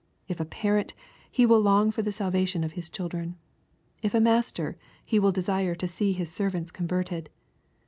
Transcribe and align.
If 0.27 0.39
a 0.39 0.45
parent, 0.45 0.95
he 1.29 1.45
will 1.45 1.59
long 1.59 1.91
for 1.91 2.01
the 2.01 2.11
salvation 2.11 2.63
of 2.63 2.71
his 2.71 2.89
children. 2.89 3.35
If 4.01 4.15
a 4.15 4.19
master, 4.19 4.75
he 5.05 5.19
will 5.19 5.31
desire 5.31 5.75
to 5.75 5.87
see 5.87 6.11
his 6.11 6.31
servants 6.33 6.71
converted. 6.71 7.29